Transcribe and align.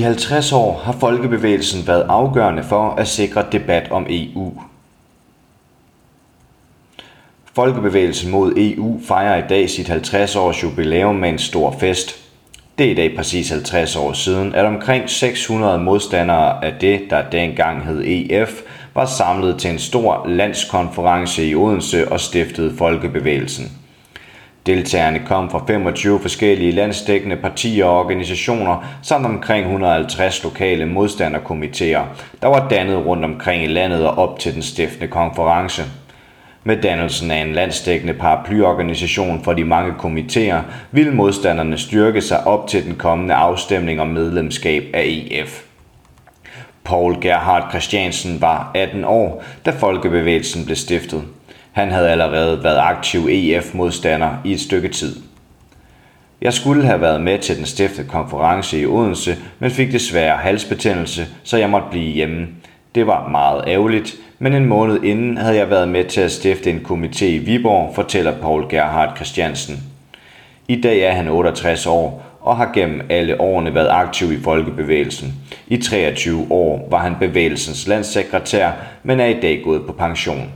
I 0.00 0.02
50 0.02 0.52
år 0.52 0.80
har 0.84 0.92
folkebevægelsen 0.92 1.86
været 1.86 2.06
afgørende 2.08 2.64
for 2.64 2.90
at 2.90 3.08
sikre 3.08 3.44
debat 3.52 3.90
om 3.90 4.06
EU. 4.08 4.52
Folkebevægelsen 7.54 8.30
mod 8.30 8.52
EU 8.56 9.00
fejrer 9.08 9.44
i 9.44 9.48
dag 9.48 9.70
sit 9.70 9.88
50 9.88 10.36
års 10.36 10.62
jubilæum 10.62 11.14
med 11.14 11.28
en 11.28 11.38
stor 11.38 11.76
fest. 11.80 12.16
Det 12.78 12.86
er 12.86 12.90
i 12.90 12.94
dag 12.94 13.16
præcis 13.16 13.50
50 13.50 13.96
år 13.96 14.12
siden, 14.12 14.54
at 14.54 14.64
omkring 14.64 15.10
600 15.10 15.78
modstandere 15.78 16.64
af 16.64 16.74
det, 16.80 17.00
der 17.10 17.30
dengang 17.30 17.86
hed 17.86 18.02
EF, 18.04 18.62
var 18.94 19.06
samlet 19.06 19.58
til 19.58 19.70
en 19.70 19.78
stor 19.78 20.26
landskonference 20.28 21.46
i 21.46 21.54
Odense 21.54 22.12
og 22.12 22.20
stiftede 22.20 22.76
Folkebevægelsen. 22.76 23.79
Deltagerne 24.70 25.18
kom 25.26 25.50
fra 25.50 25.64
25 25.66 26.20
forskellige 26.20 26.72
landsdækkende 26.72 27.36
partier 27.36 27.84
og 27.84 27.98
organisationer, 27.98 28.84
samt 29.02 29.26
omkring 29.26 29.64
150 29.64 30.44
lokale 30.44 30.84
modstanderkomitéer, 30.84 32.02
der 32.42 32.46
var 32.46 32.68
dannet 32.68 33.06
rundt 33.06 33.24
omkring 33.24 33.64
i 33.64 33.66
landet 33.66 34.06
og 34.06 34.18
op 34.18 34.38
til 34.38 34.54
den 34.54 34.62
stiftende 34.62 35.08
konference. 35.08 35.82
Med 36.64 36.76
dannelsen 36.76 37.30
af 37.30 37.42
en 37.42 37.52
landsdækkende 37.52 38.14
paraplyorganisation 38.14 39.44
for 39.44 39.52
de 39.52 39.64
mange 39.64 39.92
komitéer, 39.92 40.60
ville 40.90 41.12
modstanderne 41.12 41.78
styrke 41.78 42.20
sig 42.20 42.46
op 42.46 42.68
til 42.68 42.84
den 42.84 42.94
kommende 42.94 43.34
afstemning 43.34 44.00
om 44.00 44.08
medlemskab 44.08 44.84
af 44.94 45.04
EF. 45.06 45.62
Paul 46.84 47.20
Gerhard 47.20 47.70
Christiansen 47.70 48.40
var 48.40 48.70
18 48.74 49.04
år, 49.04 49.44
da 49.66 49.70
Folkebevægelsen 49.70 50.64
blev 50.64 50.76
stiftet. 50.76 51.22
Han 51.72 51.90
havde 51.90 52.10
allerede 52.10 52.64
været 52.64 52.78
aktiv 52.78 53.28
EF-modstander 53.30 54.30
i 54.44 54.52
et 54.52 54.60
stykke 54.60 54.88
tid. 54.88 55.16
Jeg 56.42 56.52
skulle 56.52 56.84
have 56.84 57.00
været 57.00 57.20
med 57.20 57.38
til 57.38 57.56
den 57.56 57.66
stiftede 57.66 58.08
konference 58.08 58.80
i 58.80 58.86
Odense, 58.86 59.36
men 59.58 59.70
fik 59.70 59.92
desværre 59.92 60.36
halsbetændelse, 60.36 61.26
så 61.42 61.56
jeg 61.56 61.70
måtte 61.70 61.86
blive 61.90 62.12
hjemme. 62.12 62.46
Det 62.94 63.06
var 63.06 63.28
meget 63.28 63.64
ærgerligt, 63.66 64.16
men 64.38 64.54
en 64.54 64.66
måned 64.66 65.02
inden 65.02 65.36
havde 65.36 65.56
jeg 65.56 65.70
været 65.70 65.88
med 65.88 66.04
til 66.04 66.20
at 66.20 66.32
stifte 66.32 66.70
en 66.70 66.86
komité 66.88 67.24
i 67.24 67.38
Viborg, 67.38 67.94
fortæller 67.94 68.32
Paul 68.40 68.68
Gerhard 68.68 69.16
Christiansen. 69.16 69.82
I 70.68 70.80
dag 70.80 71.00
er 71.00 71.12
han 71.12 71.28
68 71.28 71.86
år 71.86 72.22
og 72.40 72.56
har 72.56 72.70
gennem 72.74 73.00
alle 73.10 73.40
årene 73.40 73.74
været 73.74 73.88
aktiv 73.90 74.32
i 74.32 74.40
folkebevægelsen. 74.40 75.34
I 75.68 75.76
23 75.76 76.46
år 76.50 76.88
var 76.90 76.98
han 76.98 77.16
bevægelsens 77.20 77.86
landssekretær, 77.86 78.70
men 79.02 79.20
er 79.20 79.26
i 79.26 79.40
dag 79.40 79.60
gået 79.64 79.86
på 79.86 79.92
pension. 79.92 80.50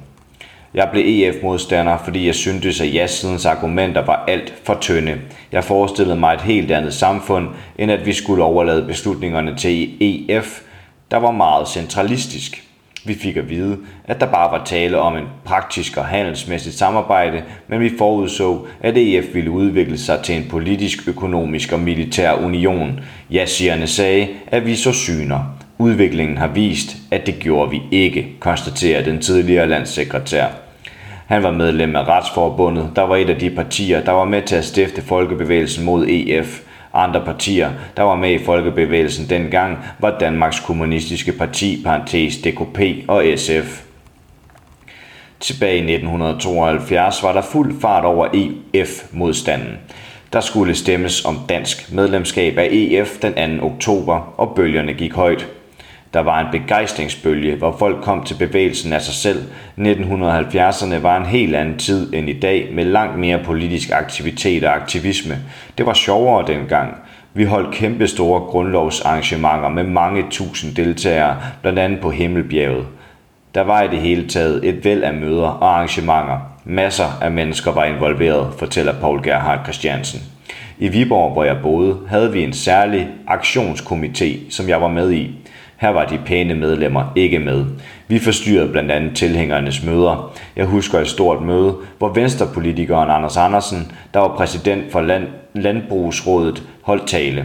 Jeg 0.74 0.88
blev 0.92 1.04
EF-modstander, 1.06 1.98
fordi 2.04 2.26
jeg 2.26 2.34
syntes, 2.34 2.80
at 2.80 2.94
ja-sidens 2.94 3.46
argumenter 3.46 4.04
var 4.04 4.24
alt 4.28 4.54
for 4.64 4.78
tynde. 4.80 5.16
Jeg 5.52 5.64
forestillede 5.64 6.18
mig 6.18 6.34
et 6.34 6.40
helt 6.40 6.70
andet 6.70 6.94
samfund, 6.94 7.48
end 7.78 7.90
at 7.90 8.06
vi 8.06 8.12
skulle 8.12 8.44
overlade 8.44 8.86
beslutningerne 8.86 9.56
til 9.56 9.90
EF, 10.00 10.60
der 11.10 11.16
var 11.16 11.30
meget 11.30 11.68
centralistisk. 11.68 12.64
Vi 13.06 13.14
fik 13.14 13.36
at 13.36 13.50
vide, 13.50 13.78
at 14.04 14.20
der 14.20 14.26
bare 14.26 14.58
var 14.58 14.64
tale 14.64 14.98
om 14.98 15.16
en 15.16 15.24
praktisk 15.44 15.96
og 15.96 16.04
handelsmæssigt 16.04 16.76
samarbejde, 16.76 17.42
men 17.68 17.80
vi 17.80 17.90
forudså, 17.98 18.66
at 18.80 18.96
EF 18.96 19.24
ville 19.34 19.50
udvikle 19.50 19.98
sig 19.98 20.20
til 20.22 20.36
en 20.36 20.46
politisk, 20.50 21.08
økonomisk 21.08 21.72
og 21.72 21.80
militær 21.80 22.32
union. 22.32 23.00
Ja-sigerne 23.30 23.86
sagde, 23.86 24.28
at 24.46 24.66
vi 24.66 24.74
så 24.76 24.92
syner. 24.92 25.56
Udviklingen 25.78 26.36
har 26.36 26.48
vist, 26.48 26.96
at 27.10 27.26
det 27.26 27.38
gjorde 27.38 27.70
vi 27.70 27.82
ikke, 27.90 28.28
konstaterer 28.40 29.04
den 29.04 29.20
tidligere 29.20 29.68
landssekretær. 29.68 30.63
Han 31.26 31.42
var 31.42 31.50
medlem 31.50 31.96
af 31.96 32.08
Retsforbundet, 32.08 32.90
der 32.96 33.02
var 33.02 33.16
et 33.16 33.30
af 33.30 33.38
de 33.38 33.50
partier, 33.50 34.04
der 34.04 34.12
var 34.12 34.24
med 34.24 34.42
til 34.42 34.56
at 34.56 34.64
stifte 34.64 35.02
Folkebevægelsen 35.02 35.84
mod 35.84 36.06
EF. 36.08 36.60
Andre 36.94 37.24
partier, 37.24 37.70
der 37.96 38.02
var 38.02 38.16
med 38.16 38.30
i 38.30 38.44
Folkebevægelsen 38.44 39.30
dengang, 39.30 39.78
var 39.98 40.18
Danmarks 40.18 40.60
Kommunistiske 40.60 41.32
Parti, 41.32 41.82
parentes 41.84 42.36
DKP 42.36 42.80
og 43.08 43.24
SF. 43.36 43.82
Tilbage 45.40 45.76
i 45.76 45.94
1972 45.94 47.22
var 47.22 47.32
der 47.32 47.42
fuld 47.42 47.80
fart 47.80 48.04
over 48.04 48.50
EF-modstanden. 48.74 49.78
Der 50.32 50.40
skulle 50.40 50.74
stemmes 50.74 51.24
om 51.24 51.38
dansk 51.48 51.92
medlemskab 51.92 52.58
af 52.58 52.68
EF 52.70 53.18
den 53.18 53.60
2. 53.60 53.66
oktober, 53.66 54.34
og 54.36 54.52
bølgerne 54.56 54.92
gik 54.92 55.14
højt. 55.14 55.46
Der 56.14 56.20
var 56.20 56.40
en 56.40 56.46
begejstringsbølge, 56.52 57.56
hvor 57.56 57.76
folk 57.78 58.02
kom 58.02 58.24
til 58.24 58.34
bevægelsen 58.34 58.92
af 58.92 59.02
sig 59.02 59.14
selv. 59.14 59.42
1970'erne 59.78 61.02
var 61.02 61.16
en 61.16 61.26
helt 61.26 61.54
anden 61.56 61.78
tid 61.78 62.14
end 62.14 62.28
i 62.28 62.38
dag, 62.40 62.68
med 62.72 62.84
langt 62.84 63.18
mere 63.18 63.38
politisk 63.44 63.90
aktivitet 63.90 64.64
og 64.64 64.74
aktivisme. 64.74 65.38
Det 65.78 65.86
var 65.86 65.94
sjovere 65.94 66.46
dengang. 66.46 66.94
Vi 67.34 67.44
holdt 67.44 67.74
kæmpe 67.74 68.06
store 68.06 68.40
grundlovsarrangementer 68.40 69.68
med 69.68 69.84
mange 69.84 70.24
tusind 70.30 70.74
deltagere, 70.74 71.36
blandt 71.62 71.78
andet 71.78 72.00
på 72.00 72.10
Himmelbjerget. 72.10 72.86
Der 73.54 73.62
var 73.62 73.82
i 73.82 73.88
det 73.88 73.98
hele 73.98 74.28
taget 74.28 74.68
et 74.68 74.84
væld 74.84 75.02
af 75.02 75.14
møder 75.14 75.48
og 75.48 75.74
arrangementer. 75.74 76.38
Masser 76.64 77.18
af 77.22 77.30
mennesker 77.30 77.72
var 77.72 77.84
involveret, 77.84 78.54
fortæller 78.58 78.92
Paul 79.00 79.22
Gerhard 79.22 79.60
Christiansen. 79.64 80.20
I 80.78 80.88
Viborg, 80.88 81.32
hvor 81.32 81.44
jeg 81.44 81.56
boede, 81.62 81.98
havde 82.08 82.32
vi 82.32 82.44
en 82.44 82.52
særlig 82.52 83.08
aktionskomité, 83.28 84.50
som 84.50 84.68
jeg 84.68 84.80
var 84.80 84.88
med 84.88 85.12
i. 85.12 85.30
Her 85.84 85.90
var 85.90 86.04
de 86.04 86.18
pæne 86.26 86.54
medlemmer 86.54 87.12
ikke 87.16 87.38
med. 87.38 87.64
Vi 88.08 88.18
forstyrrede 88.18 88.72
blandt 88.72 88.90
andet 88.90 89.16
tilhængernes 89.16 89.84
møder. 89.84 90.32
Jeg 90.56 90.64
husker 90.64 91.00
et 91.00 91.08
stort 91.08 91.42
møde, 91.42 91.74
hvor 91.98 92.08
venstrepolitikeren 92.08 93.10
Anders 93.10 93.36
Andersen, 93.36 93.92
der 94.14 94.20
var 94.20 94.36
præsident 94.36 94.92
for 94.92 95.00
Land 95.00 95.26
Landbrugsrådet, 95.54 96.62
holdt 96.82 97.06
tale. 97.06 97.44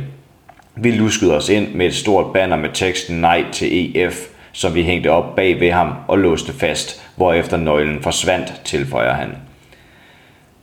Vi 0.75 0.91
luskede 0.91 1.37
os 1.37 1.49
ind 1.49 1.73
med 1.73 1.85
et 1.85 1.95
stort 1.95 2.33
banner 2.33 2.55
med 2.55 2.69
teksten 2.73 3.21
Nej 3.21 3.45
til 3.51 3.97
EF, 3.97 4.15
som 4.51 4.75
vi 4.75 4.83
hængte 4.83 5.11
op 5.11 5.35
bag 5.35 5.59
ved 5.59 5.71
ham 5.71 5.93
og 6.07 6.17
låste 6.17 6.53
fast, 6.53 7.01
hvorefter 7.15 7.57
nøglen 7.57 8.01
forsvandt, 8.01 8.61
tilføjer 8.65 9.13
han. 9.13 9.29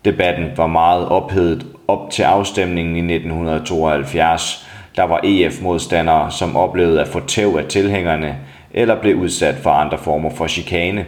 Debatten 0.04 0.46
var 0.56 0.66
meget 0.66 1.08
ophedet 1.08 1.66
op 1.88 2.10
til 2.10 2.22
afstemningen 2.22 2.96
i 2.96 3.14
1972, 3.14 4.65
der 4.96 5.02
var 5.02 5.20
EF-modstandere, 5.24 6.30
som 6.30 6.56
oplevede 6.56 7.00
at 7.00 7.08
få 7.08 7.20
tæv 7.20 7.56
af 7.58 7.64
tilhængerne 7.64 8.36
eller 8.70 9.00
blev 9.00 9.16
udsat 9.16 9.54
for 9.54 9.70
andre 9.70 9.98
former 9.98 10.30
for 10.30 10.46
chikane. 10.46 11.04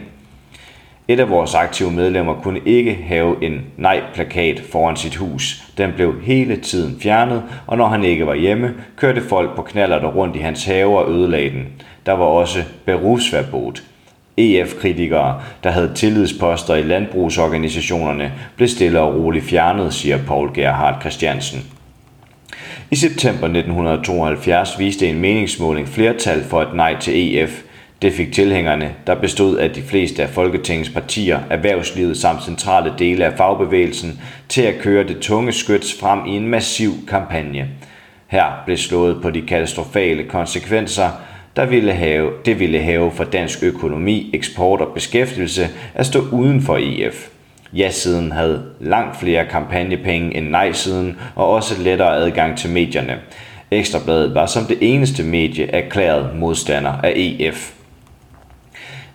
Et 1.07 1.19
af 1.19 1.29
vores 1.29 1.55
aktive 1.55 1.91
medlemmer 1.91 2.33
kunne 2.33 2.59
ikke 2.65 2.93
have 2.93 3.43
en 3.43 3.61
nej-plakat 3.77 4.61
foran 4.71 4.95
sit 4.95 5.15
hus. 5.15 5.63
Den 5.77 5.91
blev 5.95 6.21
hele 6.21 6.57
tiden 6.57 6.99
fjernet, 7.01 7.43
og 7.67 7.77
når 7.77 7.87
han 7.87 8.03
ikke 8.03 8.27
var 8.27 8.35
hjemme, 8.35 8.73
kørte 8.95 9.21
folk 9.21 9.55
på 9.55 9.61
knaller 9.61 9.99
der 9.99 10.07
rundt 10.07 10.35
i 10.35 10.39
hans 10.39 10.65
have 10.65 10.99
og 10.99 11.11
ødelagde 11.11 11.49
den. 11.49 11.67
Der 12.05 12.11
var 12.11 12.25
også 12.25 12.59
berufsverbot. 12.85 13.83
EF-kritikere, 14.37 15.41
der 15.63 15.71
havde 15.71 15.93
tillidsposter 15.95 16.75
i 16.75 16.81
landbrugsorganisationerne, 16.81 18.31
blev 18.55 18.67
stille 18.67 18.99
og 18.99 19.15
roligt 19.15 19.45
fjernet, 19.45 19.93
siger 19.93 20.17
Paul 20.27 20.53
Gerhard 20.53 21.01
Christiansen. 21.01 21.78
I 22.91 22.95
september 22.95 23.47
1972 23.47 24.79
viste 24.79 25.07
en 25.07 25.19
meningsmåling 25.19 25.87
flertal 25.87 26.43
for 26.43 26.61
et 26.61 26.73
nej 26.73 26.99
til 26.99 27.37
EF. 27.37 27.63
Det 28.01 28.13
fik 28.13 28.33
tilhængerne, 28.33 28.95
der 29.07 29.15
bestod 29.15 29.57
af 29.57 29.69
de 29.69 29.81
fleste 29.81 30.23
af 30.23 30.29
Folketingets 30.29 30.89
partier, 30.89 31.39
erhvervslivet 31.49 32.17
samt 32.17 32.43
centrale 32.43 32.93
dele 32.99 33.25
af 33.25 33.37
fagbevægelsen, 33.37 34.21
til 34.47 34.61
at 34.61 34.79
køre 34.79 35.07
det 35.07 35.19
tunge 35.19 35.51
skyts 35.51 35.99
frem 35.99 36.19
i 36.27 36.31
en 36.31 36.47
massiv 36.47 36.91
kampagne. 37.07 37.67
Her 38.27 38.63
blev 38.65 38.77
slået 38.77 39.21
på 39.21 39.29
de 39.29 39.41
katastrofale 39.41 40.23
konsekvenser, 40.23 41.09
der 41.55 41.65
ville 41.65 41.93
have, 41.93 42.31
det 42.45 42.59
ville 42.59 42.79
have 42.79 43.11
for 43.11 43.23
dansk 43.23 43.63
økonomi, 43.63 44.29
eksport 44.33 44.81
og 44.81 44.93
beskæftigelse 44.93 45.69
at 45.93 46.05
stå 46.05 46.27
uden 46.31 46.61
for 46.61 46.77
EF. 46.81 47.29
Ja-siden 47.73 48.31
havde 48.31 48.63
langt 48.79 49.19
flere 49.19 49.45
kampagnepenge 49.45 50.37
end 50.37 50.49
nej-siden 50.49 51.17
og 51.35 51.49
også 51.49 51.81
lettere 51.81 52.15
adgang 52.15 52.57
til 52.57 52.69
medierne. 52.69 53.17
Ekstrabladet 53.71 54.35
var 54.35 54.45
som 54.45 54.65
det 54.65 54.77
eneste 54.81 55.23
medie 55.23 55.71
erklæret 55.71 56.35
modstander 56.35 56.91
af 56.91 57.13
EF. 57.15 57.73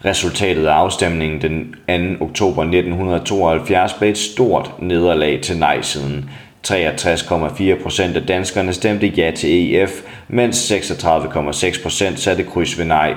Resultatet 0.04 0.66
af 0.66 0.72
afstemningen 0.72 1.42
den 1.42 1.74
2. 2.18 2.24
oktober 2.24 2.62
1972 2.62 3.92
blev 3.92 4.10
et 4.10 4.18
stort 4.18 4.70
nederlag 4.78 5.40
til 5.42 5.58
nej-siden. 5.58 6.30
63,4 6.66 7.82
procent 7.82 8.16
af 8.16 8.22
danskerne 8.22 8.72
stemte 8.72 9.06
ja 9.06 9.30
til 9.30 9.74
EF, 9.74 9.90
mens 10.28 10.72
36,6 10.72 11.82
procent 11.82 12.20
satte 12.20 12.42
kryds 12.42 12.78
ved 12.78 12.84
nej. 12.84 13.14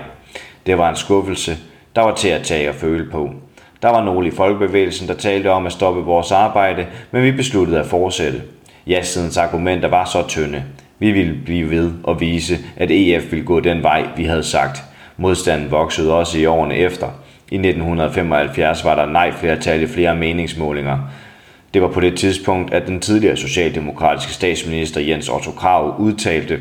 Det 0.65 0.77
var 0.77 0.89
en 0.89 0.95
skuffelse, 0.95 1.57
der 1.95 2.01
var 2.01 2.15
til 2.15 2.27
at 2.27 2.43
tage 2.43 2.69
og 2.69 2.75
føle 2.75 3.11
på. 3.11 3.29
Der 3.81 3.89
var 3.89 4.03
nogle 4.03 4.27
i 4.27 4.31
folkebevægelsen, 4.31 5.07
der 5.07 5.13
talte 5.13 5.51
om 5.51 5.65
at 5.65 5.71
stoppe 5.71 6.01
vores 6.01 6.31
arbejde, 6.31 6.85
men 7.11 7.23
vi 7.23 7.31
besluttede 7.31 7.79
at 7.79 7.85
fortsætte. 7.85 8.41
Ja-sidens 8.87 9.37
argumenter 9.37 9.89
var 9.89 10.05
så 10.05 10.27
tynde. 10.27 10.63
Vi 10.99 11.11
ville 11.11 11.35
blive 11.45 11.69
ved 11.69 11.91
og 12.03 12.19
vise, 12.19 12.57
at 12.77 12.91
EF 12.91 13.31
ville 13.31 13.45
gå 13.45 13.59
den 13.59 13.83
vej, 13.83 14.07
vi 14.17 14.23
havde 14.23 14.43
sagt. 14.43 14.83
Modstanden 15.17 15.71
voksede 15.71 16.13
også 16.13 16.39
i 16.39 16.45
årene 16.45 16.75
efter. 16.75 17.07
I 17.51 17.55
1975 17.55 18.85
var 18.85 18.95
der 18.95 19.05
nej-flertal 19.05 19.81
i 19.81 19.87
flere 19.87 20.15
meningsmålinger. 20.15 20.97
Det 21.73 21.81
var 21.81 21.87
på 21.87 21.99
det 21.99 22.17
tidspunkt, 22.17 22.73
at 22.73 22.87
den 22.87 22.99
tidligere 22.99 23.37
socialdemokratiske 23.37 24.33
statsminister 24.33 25.01
Jens 25.01 25.29
Otto 25.29 25.51
Krag 25.51 25.99
udtalte, 25.99 26.59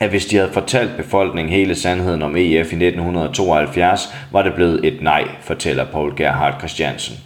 at 0.00 0.10
hvis 0.10 0.26
de 0.26 0.36
havde 0.36 0.52
fortalt 0.52 0.96
befolkningen 0.96 1.52
hele 1.52 1.74
sandheden 1.74 2.22
om 2.22 2.36
EF 2.36 2.72
i 2.72 2.86
1972, 2.86 4.08
var 4.32 4.42
det 4.42 4.54
blevet 4.54 4.84
et 4.84 5.02
nej, 5.02 5.24
fortæller 5.40 5.84
Paul 5.84 6.16
Gerhard 6.16 6.58
Christiansen. 6.58 7.16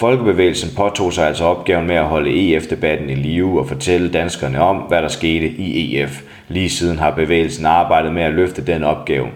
Folkebevægelsen 0.00 0.70
påtog 0.76 1.12
sig 1.12 1.26
altså 1.26 1.44
opgaven 1.44 1.86
med 1.86 1.96
at 1.96 2.04
holde 2.04 2.30
EF-debatten 2.30 3.10
i 3.10 3.14
live 3.14 3.60
og 3.60 3.68
fortælle 3.68 4.12
danskerne 4.12 4.60
om, 4.60 4.76
hvad 4.76 5.02
der 5.02 5.08
skete 5.08 5.46
i 5.48 5.96
EF. 5.96 6.22
Lige 6.48 6.70
siden 6.70 6.98
har 6.98 7.10
bevægelsen 7.10 7.66
arbejdet 7.66 8.12
med 8.12 8.22
at 8.22 8.32
løfte 8.32 8.62
den 8.62 8.84
opgave. 8.84 9.26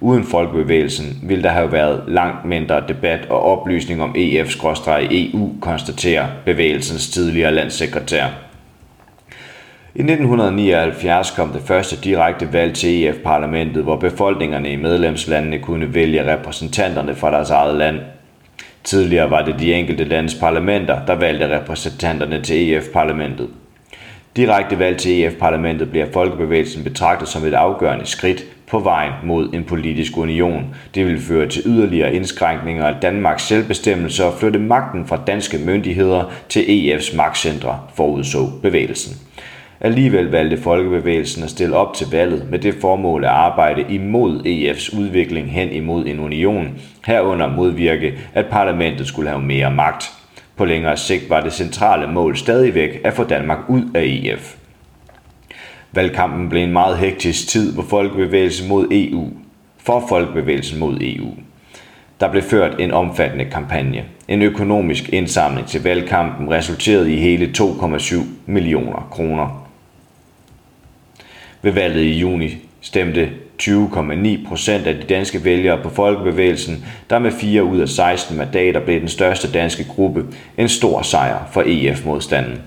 Uden 0.00 0.24
folkebevægelsen 0.24 1.18
ville 1.22 1.42
der 1.42 1.48
have 1.48 1.72
været 1.72 2.04
langt 2.08 2.44
mindre 2.44 2.82
debat 2.88 3.26
og 3.30 3.42
oplysning 3.42 4.02
om 4.02 4.14
EF-EU, 4.18 5.50
konstaterer 5.60 6.26
bevægelsens 6.44 7.08
tidligere 7.10 7.54
landssekretær. 7.54 8.26
I 9.94 10.00
1979 10.00 11.30
kom 11.36 11.48
det 11.52 11.62
første 11.62 11.96
direkte 11.96 12.52
valg 12.52 12.74
til 12.74 13.04
EF-parlamentet, 13.04 13.82
hvor 13.82 13.96
befolkningerne 13.96 14.72
i 14.72 14.76
medlemslandene 14.76 15.58
kunne 15.58 15.94
vælge 15.94 16.32
repræsentanterne 16.32 17.14
fra 17.14 17.30
deres 17.30 17.50
eget 17.50 17.76
land. 17.76 18.00
Tidligere 18.84 19.30
var 19.30 19.44
det 19.44 19.54
de 19.60 19.74
enkelte 19.74 20.04
landes 20.04 20.34
parlamenter, 20.34 21.06
der 21.06 21.14
valgte 21.14 21.58
repræsentanterne 21.58 22.42
til 22.42 22.72
EF-parlamentet. 22.72 23.48
Direkte 24.36 24.78
valg 24.78 24.96
til 24.96 25.24
EF-parlamentet 25.24 25.90
bliver 25.90 26.06
folkebevægelsen 26.12 26.84
betragtet 26.84 27.28
som 27.28 27.44
et 27.44 27.54
afgørende 27.54 28.06
skridt 28.06 28.44
på 28.70 28.78
vejen 28.78 29.12
mod 29.24 29.52
en 29.52 29.64
politisk 29.64 30.16
union. 30.16 30.74
Det 30.94 31.06
vil 31.06 31.20
føre 31.20 31.48
til 31.48 31.62
yderligere 31.66 32.14
indskrænkninger 32.14 32.86
af 32.86 32.94
Danmarks 33.02 33.42
selvbestemmelse 33.42 34.24
og 34.24 34.34
flytte 34.38 34.58
magten 34.58 35.06
fra 35.06 35.20
danske 35.26 35.58
myndigheder 35.58 36.32
til 36.48 36.60
EF's 36.62 37.16
magtcentre, 37.16 37.80
forudså 37.94 38.50
bevægelsen. 38.62 39.31
Alligevel 39.84 40.30
valgte 40.30 40.56
Folkebevægelsen 40.56 41.42
at 41.42 41.50
stille 41.50 41.76
op 41.76 41.94
til 41.94 42.06
valget 42.10 42.50
med 42.50 42.58
det 42.58 42.74
formål 42.80 43.24
at 43.24 43.30
arbejde 43.30 43.84
imod 43.88 44.40
EF's 44.46 44.98
udvikling 44.98 45.50
hen 45.50 45.72
imod 45.72 46.06
en 46.06 46.20
union, 46.20 46.68
herunder 47.06 47.48
modvirke, 47.48 48.14
at 48.34 48.46
parlamentet 48.46 49.06
skulle 49.06 49.30
have 49.30 49.42
mere 49.42 49.70
magt. 49.70 50.12
På 50.56 50.64
længere 50.64 50.96
sigt 50.96 51.30
var 51.30 51.40
det 51.40 51.52
centrale 51.52 52.12
mål 52.12 52.36
stadigvæk 52.36 53.00
at 53.04 53.12
få 53.12 53.24
Danmark 53.24 53.58
ud 53.68 53.82
af 53.94 54.02
EF. 54.04 54.56
Valgkampen 55.92 56.48
blev 56.48 56.62
en 56.62 56.72
meget 56.72 56.98
hektisk 56.98 57.48
tid 57.48 57.74
for 57.74 57.82
Folkebevægelsen 57.82 58.68
mod 58.68 58.88
EU. 58.90 59.28
For 59.78 60.04
Folkebevægelsen 60.08 60.80
mod 60.80 60.98
EU. 61.00 61.30
Der 62.20 62.30
blev 62.30 62.42
ført 62.42 62.80
en 62.80 62.92
omfattende 62.92 63.44
kampagne. 63.44 64.04
En 64.28 64.42
økonomisk 64.42 65.08
indsamling 65.08 65.66
til 65.66 65.82
valgkampen 65.82 66.50
resulterede 66.50 67.14
i 67.14 67.16
hele 67.16 67.52
2,7 67.58 68.16
millioner 68.46 69.08
kroner. 69.10 69.61
Ved 71.62 71.72
valget 71.72 72.02
i 72.02 72.18
juni 72.18 72.56
stemte 72.80 73.30
20,9 73.62 74.48
procent 74.48 74.86
af 74.86 74.94
de 74.94 75.02
danske 75.02 75.44
vælgere 75.44 75.82
på 75.82 75.90
Folkebevægelsen, 75.90 76.84
der 77.10 77.18
med 77.18 77.32
4 77.32 77.64
ud 77.64 77.80
af 77.80 77.88
16 77.88 78.36
mandater 78.36 78.80
blev 78.80 79.00
den 79.00 79.08
største 79.08 79.52
danske 79.52 79.84
gruppe, 79.84 80.24
en 80.58 80.68
stor 80.68 81.02
sejr 81.02 81.48
for 81.52 81.62
EF-modstanden. 81.66 82.58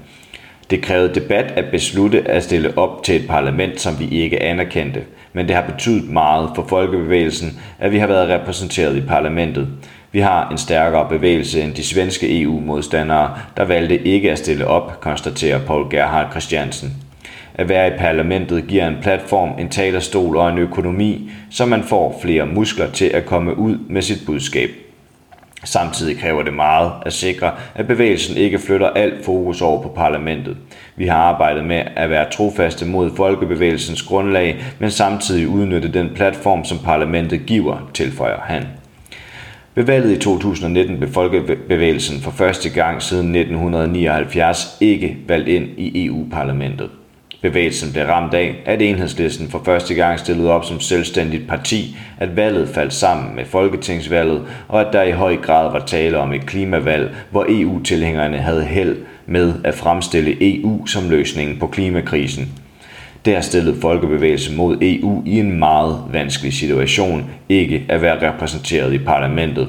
Det 0.70 0.82
krævede 0.82 1.16
debat 1.16 1.52
at 1.56 1.66
beslutte 1.72 2.28
at 2.28 2.44
stille 2.44 2.78
op 2.78 3.04
til 3.04 3.16
et 3.16 3.28
parlament, 3.28 3.82
som 3.82 4.00
vi 4.00 4.08
ikke 4.10 4.44
anerkendte, 4.44 5.02
men 5.34 5.48
det 5.48 5.56
har 5.56 5.72
betydet 5.72 6.10
meget 6.10 6.50
for 6.56 6.66
Folkebevægelsen, 6.70 7.60
at 7.80 7.92
vi 7.92 7.98
har 7.98 8.08
været 8.08 8.30
repræsenteret 8.30 8.98
i 8.98 9.02
parlamentet. 9.02 9.68
Vi 10.12 10.20
har 10.20 10.50
en 10.50 10.58
stærkere 10.58 11.10
bevægelse 11.10 11.62
end 11.62 11.74
de 11.74 11.84
svenske 11.84 12.42
EU-modstandere, 12.42 13.38
der 13.58 13.64
valgte 13.64 14.08
ikke 14.08 14.32
at 14.32 14.38
stille 14.38 14.68
op, 14.68 15.02
konstaterer 15.02 15.60
Paul 15.60 15.90
Gerhard 15.90 16.32
Christiansen. 16.32 17.05
At 17.58 17.70
være 17.70 17.88
i 17.88 17.98
parlamentet 17.98 18.68
giver 18.68 18.88
en 18.88 18.98
platform, 19.02 19.60
en 19.60 19.70
talerstol 19.70 20.38
og 20.38 20.50
en 20.50 20.58
økonomi, 20.58 21.32
så 21.50 21.66
man 21.66 21.84
får 21.84 22.20
flere 22.22 22.46
muskler 22.46 22.92
til 22.92 23.06
at 23.06 23.26
komme 23.26 23.58
ud 23.58 23.78
med 23.90 24.02
sit 24.02 24.26
budskab. 24.26 24.70
Samtidig 25.64 26.18
kræver 26.18 26.44
det 26.44 26.54
meget 26.54 26.92
at 27.06 27.14
sikre, 27.14 27.52
at 27.76 27.88
bevægelsen 27.88 28.38
ikke 28.38 28.60
flytter 28.60 28.90
alt 28.90 29.26
fokus 29.26 29.62
over 29.62 29.82
på 29.82 29.90
parlamentet. 29.90 30.58
Vi 30.96 31.08
har 31.08 31.18
arbejdet 31.18 31.66
med 31.66 31.84
at 31.96 32.10
være 32.10 32.30
trofaste 32.32 32.86
mod 32.86 33.12
folkebevægelsens 33.16 34.04
grundlag, 34.04 34.58
men 34.80 34.92
samtidig 34.92 35.48
udnytte 35.48 35.94
den 35.94 36.10
platform, 36.16 36.66
som 36.66 36.78
parlamentet 36.78 37.46
giver, 37.46 37.90
tilføjer 37.94 38.40
han. 38.40 38.64
Ved 39.76 39.84
valget 39.84 40.12
i 40.12 40.20
2019 40.20 40.98
blev 40.98 41.12
folkebevægelsen 41.12 42.22
for 42.22 42.32
første 42.32 42.70
gang 42.70 43.02
siden 43.02 43.36
1979 43.36 44.78
ikke 44.82 45.18
valgt 45.28 45.48
ind 45.48 45.68
i 45.78 46.06
EU-parlamentet. 46.06 46.90
Bevægelsen 47.46 47.94
blev 47.94 48.06
ramt 48.06 48.34
af, 48.34 48.56
at 48.66 48.82
enhedslisten 48.82 49.50
for 49.50 49.62
første 49.66 49.94
gang 49.94 50.20
stillede 50.20 50.52
op 50.52 50.66
som 50.66 50.80
selvstændigt 50.80 51.48
parti, 51.48 51.98
at 52.18 52.36
valget 52.36 52.70
faldt 52.70 52.94
sammen 52.94 53.36
med 53.36 53.46
folketingsvalget, 53.46 54.42
og 54.68 54.82
at 54.82 54.94
der 54.94 55.04
i 55.04 55.12
høj 55.12 55.38
grad 55.38 55.72
var 55.72 55.80
tale 55.80 56.18
om 56.18 56.34
et 56.34 56.46
klimavalg, 56.46 57.16
hvor 57.32 57.46
EU-tilhængerne 57.50 58.38
havde 58.38 58.64
held 58.64 58.98
med 59.26 59.54
at 59.64 59.76
fremstille 59.76 60.38
EU 60.42 60.86
som 60.86 61.10
løsningen 61.10 61.60
på 61.60 61.68
klimakrisen. 61.68 62.52
Der 63.26 63.42
stillede 63.42 63.82
folkebevægelsen 63.82 64.58
mod 64.58 64.78
EU 64.82 65.24
i 65.26 65.40
en 65.40 65.60
meget 65.60 66.00
vanskelig 66.12 66.54
situation, 66.54 67.30
ikke 67.50 67.86
at 67.90 68.02
være 68.02 68.32
repræsenteret 68.32 68.94
i 68.94 68.98
parlamentet. 68.98 69.68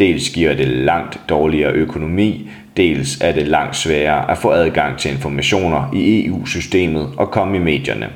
Dels 0.00 0.30
giver 0.30 0.54
det 0.54 0.68
langt 0.68 1.20
dårligere 1.28 1.72
økonomi, 1.72 2.50
dels 2.76 3.20
er 3.20 3.32
det 3.32 3.48
langt 3.48 3.76
sværere 3.76 4.30
at 4.30 4.38
få 4.38 4.50
adgang 4.50 4.98
til 4.98 5.10
informationer 5.10 5.90
i 5.94 6.26
EU-systemet 6.26 7.08
og 7.16 7.30
komme 7.30 7.56
i 7.56 7.60
medierne. 7.60 8.08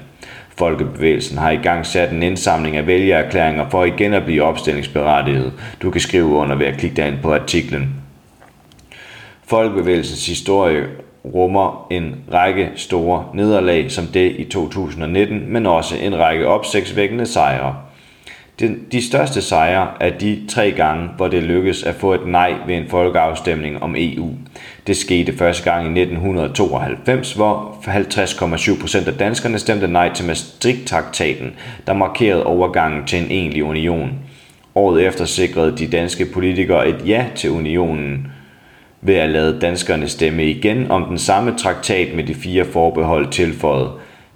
Folkebevægelsen 0.58 1.38
har 1.38 1.50
i 1.50 1.56
gang 1.56 1.86
sat 1.86 2.10
en 2.12 2.22
indsamling 2.22 2.76
af 2.76 2.86
vælgererklæringer 2.86 3.68
for 3.70 3.84
igen 3.84 4.14
at 4.14 4.24
blive 4.24 4.42
opstillingsberettiget. 4.42 5.52
Du 5.82 5.90
kan 5.90 6.00
skrive 6.00 6.26
under 6.26 6.56
ved 6.56 6.66
at 6.66 6.78
klikke 6.78 6.96
dig 6.96 7.08
ind 7.08 7.18
på 7.22 7.34
artiklen. 7.34 7.94
Folkebevægelsens 9.46 10.26
historie 10.26 10.84
rummer 11.24 11.86
en 11.90 12.16
række 12.32 12.70
store 12.76 13.24
nederlag 13.34 13.90
som 13.90 14.06
det 14.06 14.32
i 14.38 14.44
2019, 14.44 15.52
men 15.52 15.66
også 15.66 15.96
en 15.96 16.18
række 16.18 16.46
opsigtsvækkende 16.46 17.26
sejre. 17.26 17.74
De 18.92 19.08
største 19.08 19.42
sejre 19.42 19.88
er 20.00 20.18
de 20.18 20.42
tre 20.48 20.70
gange, 20.70 21.08
hvor 21.16 21.28
det 21.28 21.42
lykkedes 21.42 21.82
at 21.82 21.94
få 21.94 22.14
et 22.14 22.26
nej 22.26 22.54
ved 22.66 22.74
en 22.74 22.88
folkeafstemning 22.88 23.82
om 23.82 23.94
EU. 23.98 24.30
Det 24.86 24.96
skete 24.96 25.36
første 25.36 25.70
gang 25.70 25.98
i 25.98 26.00
1992, 26.00 27.32
hvor 27.32 27.78
50,7 27.84 28.80
procent 28.80 29.08
af 29.08 29.14
danskerne 29.14 29.58
stemte 29.58 29.88
nej 29.88 30.12
til 30.12 30.26
Maastricht-traktaten, 30.26 31.52
der 31.86 31.92
markerede 31.92 32.46
overgangen 32.46 33.06
til 33.06 33.18
en 33.18 33.30
egentlig 33.30 33.64
union. 33.64 34.12
Året 34.74 35.06
efter 35.06 35.24
sikrede 35.24 35.76
de 35.78 35.86
danske 35.86 36.26
politikere 36.26 36.88
et 36.88 37.08
ja 37.08 37.26
til 37.34 37.50
unionen 37.50 38.26
ved 39.00 39.14
at 39.14 39.30
lade 39.30 39.60
danskerne 39.60 40.08
stemme 40.08 40.44
igen 40.44 40.90
om 40.90 41.04
den 41.04 41.18
samme 41.18 41.54
traktat 41.58 42.14
med 42.14 42.24
de 42.24 42.34
fire 42.34 42.64
forbehold 42.64 43.30
tilføjet. 43.30 43.90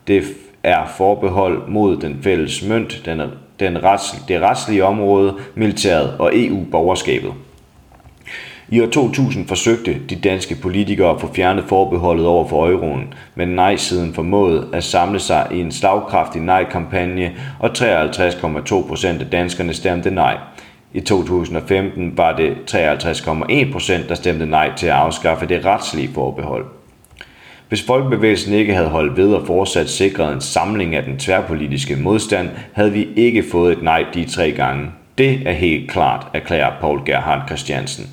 Det 0.06 0.22
er 0.62 0.86
forbehold 0.96 1.68
mod 1.68 1.96
den 1.96 2.18
fælles 2.22 2.64
mønt, 2.68 3.02
den 3.04 3.20
den 3.60 3.84
rets, 3.84 4.14
det 4.28 4.40
retslige 4.40 4.84
område, 4.84 5.34
militæret 5.54 6.16
og 6.18 6.30
EU-borgerskabet. 6.34 7.32
I 8.70 8.80
år 8.80 8.86
2000 8.86 9.48
forsøgte 9.48 9.96
de 10.10 10.16
danske 10.16 10.54
politikere 10.54 11.10
at 11.10 11.20
få 11.20 11.34
fjernet 11.34 11.64
forbeholdet 11.68 12.26
over 12.26 12.48
for 12.48 12.68
euroen, 12.70 13.14
men 13.34 13.48
nej-siden 13.48 14.14
formåede 14.14 14.68
at 14.72 14.84
samle 14.84 15.18
sig 15.18 15.46
i 15.52 15.60
en 15.60 15.72
slagkraftig 15.72 16.42
nej-kampagne, 16.42 17.32
og 17.58 17.70
53,2 17.78 18.88
procent 18.88 19.22
af 19.22 19.30
danskerne 19.30 19.74
stemte 19.74 20.10
nej. 20.10 20.36
I 20.92 21.00
2015 21.00 22.16
var 22.16 22.36
det 22.36 22.56
53,1 22.70 23.72
procent, 23.72 24.08
der 24.08 24.14
stemte 24.14 24.46
nej 24.46 24.72
til 24.76 24.86
at 24.86 24.92
afskaffe 24.92 25.46
det 25.46 25.64
retslige 25.64 26.10
forbehold. 26.14 26.77
Hvis 27.68 27.82
folkebevægelsen 27.82 28.54
ikke 28.54 28.74
havde 28.74 28.88
holdt 28.88 29.16
ved 29.16 29.32
og 29.34 29.46
fortsat 29.46 29.90
sikret 29.90 30.32
en 30.32 30.40
samling 30.40 30.94
af 30.94 31.02
den 31.02 31.18
tværpolitiske 31.18 31.96
modstand, 31.96 32.48
havde 32.72 32.92
vi 32.92 33.08
ikke 33.16 33.44
fået 33.50 33.72
et 33.72 33.82
nej 33.82 34.04
de 34.14 34.24
tre 34.24 34.52
gange. 34.52 34.90
Det 35.18 35.42
er 35.46 35.52
helt 35.52 35.90
klart, 35.90 36.26
erklærer 36.34 36.72
Paul 36.80 37.00
Gerhard 37.06 37.46
Christiansen. 37.46 38.06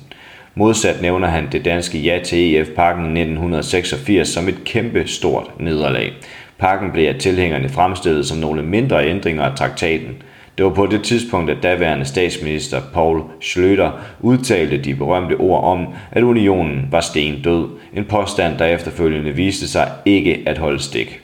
Modsat 0.54 1.02
nævner 1.02 1.28
han 1.28 1.48
det 1.52 1.64
danske 1.64 1.98
ja 1.98 2.20
til 2.24 2.54
EF-pakken 2.54 3.04
1986 3.04 4.28
som 4.28 4.48
et 4.48 4.64
kæmpe 4.64 5.06
stort 5.06 5.60
nederlag. 5.60 6.12
Pakken 6.58 6.92
blev 6.92 7.08
af 7.08 7.14
tilhængerne 7.14 7.68
fremstillet 7.68 8.26
som 8.26 8.38
nogle 8.38 8.62
mindre 8.62 9.08
ændringer 9.08 9.42
af 9.42 9.56
traktaten– 9.56 10.16
det 10.58 10.64
var 10.64 10.70
på 10.70 10.86
det 10.86 11.02
tidspunkt, 11.02 11.50
at 11.50 11.62
daværende 11.62 12.04
statsminister 12.04 12.80
Paul 12.94 13.22
Schløter 13.40 13.90
udtalte 14.20 14.78
de 14.78 14.94
berømte 14.94 15.34
ord 15.34 15.64
om, 15.64 15.86
at 16.12 16.22
unionen 16.22 16.88
var 16.90 17.00
stendød, 17.00 17.68
en 17.94 18.04
påstand, 18.04 18.58
der 18.58 18.66
efterfølgende 18.66 19.32
viste 19.32 19.68
sig 19.68 19.90
ikke 20.04 20.42
at 20.46 20.58
holde 20.58 20.82
stik. 20.82 21.20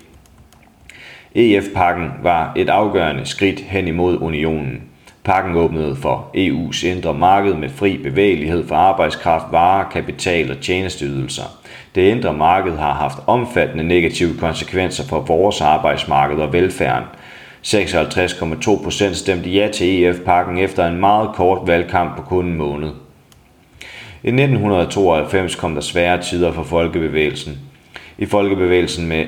EF-pakken 1.35 2.11
var 2.23 2.53
et 2.57 2.69
afgørende 2.69 3.27
skridt 3.27 3.61
hen 3.61 3.89
imod 3.89 4.19
unionen. 4.21 4.83
Pakken 5.25 5.57
åbnede 5.57 5.97
for 5.97 6.31
EU's 6.37 6.87
indre 6.87 7.15
marked 7.15 7.55
med 7.55 7.69
fri 7.69 7.97
bevægelighed 7.97 8.69
for 8.69 8.75
arbejdskraft, 8.75 9.45
varer, 9.53 9.91
kapital 9.91 10.51
og 10.51 10.61
tjenesteydelser. 10.61 11.43
Det 11.95 12.03
indre 12.03 12.33
marked 12.33 12.77
har 12.77 12.95
haft 12.95 13.19
omfattende 13.27 13.85
negative 13.85 14.39
konsekvenser 14.39 15.05
for 15.05 15.21
vores 15.21 15.61
arbejdsmarked 15.61 16.37
og 16.37 16.53
velfærden. 16.53 17.05
56,2 17.63 18.83
procent 18.83 19.17
stemte 19.17 19.51
ja 19.51 19.69
til 19.69 20.05
EF-pakken 20.05 20.59
efter 20.59 20.87
en 20.87 21.01
meget 21.01 21.31
kort 21.35 21.67
valgkamp 21.67 22.17
på 22.17 22.23
kun 22.23 22.47
en 22.47 22.57
måned. 22.57 22.89
I 24.25 24.29
1992 24.29 25.55
kom 25.55 25.75
der 25.75 25.81
svære 25.81 26.23
tider 26.23 26.53
for 26.53 26.63
folkebevægelsen. 26.63 27.59
I 28.19 28.27
folkebevægelsen 28.27 29.07
med, 29.07 29.25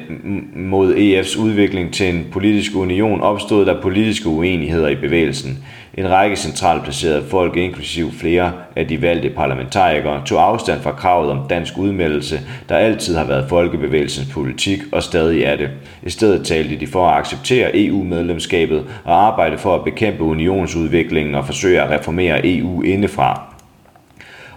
mod 0.56 0.94
EF's 0.94 1.40
udvikling 1.40 1.92
til 1.92 2.14
en 2.14 2.26
politisk 2.32 2.76
union 2.76 3.20
opstod 3.20 3.66
der 3.66 3.82
politiske 3.82 4.28
uenigheder 4.28 4.88
i 4.88 4.94
bevægelsen. 4.94 5.64
En 5.98 6.10
række 6.10 6.36
centralt 6.36 6.82
placerede 6.82 7.24
folk, 7.30 7.56
inklusiv 7.56 8.12
flere 8.12 8.52
af 8.76 8.88
de 8.88 9.02
valgte 9.02 9.30
parlamentarikere, 9.30 10.22
tog 10.26 10.42
afstand 10.48 10.80
fra 10.80 10.92
kravet 10.92 11.30
om 11.30 11.48
dansk 11.48 11.78
udmeldelse, 11.78 12.40
der 12.68 12.76
altid 12.76 13.16
har 13.16 13.24
været 13.24 13.48
folkebevægelsens 13.48 14.32
politik 14.32 14.80
og 14.92 15.02
stadig 15.02 15.42
er 15.42 15.56
det. 15.56 15.70
I 16.02 16.10
stedet 16.10 16.46
talte 16.46 16.80
de 16.80 16.86
for 16.86 17.08
at 17.08 17.18
acceptere 17.18 17.76
EU-medlemskabet 17.76 18.84
og 19.04 19.26
arbejde 19.26 19.58
for 19.58 19.74
at 19.74 19.84
bekæmpe 19.84 20.22
unionsudviklingen 20.22 21.34
og 21.34 21.46
forsøge 21.46 21.82
at 21.82 21.90
reformere 21.90 22.46
EU 22.46 22.82
indefra. 22.82 23.54